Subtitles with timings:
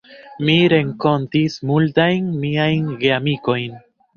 [0.47, 3.79] Mi renkontis multajn miajn geamikojn.